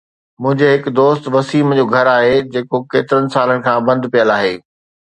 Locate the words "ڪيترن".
2.95-3.23